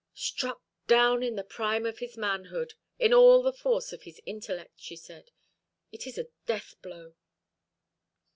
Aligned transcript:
"Struck 0.15 0.63
down 0.87 1.21
in 1.21 1.35
the 1.35 1.43
prime 1.43 1.85
of 1.85 1.99
his 1.99 2.17
manhood, 2.17 2.73
in 2.97 3.13
all 3.13 3.43
the 3.43 3.53
force 3.53 3.93
of 3.93 4.01
his 4.01 4.19
intellect," 4.25 4.73
she 4.79 4.95
said. 4.95 5.29
"It 5.91 6.07
is 6.07 6.17
a 6.17 6.29
deathblow." 6.47 7.13